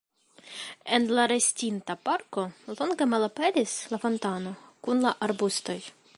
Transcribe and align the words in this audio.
En 0.97 1.03
la 1.19 1.25
restinta 1.31 1.97
parko 2.09 2.47
longe 2.79 3.09
malaperis 3.13 3.77
la 3.93 4.01
fontano 4.07 4.57
kun 4.89 5.07
la 5.07 5.15
arbustoj. 5.29 5.81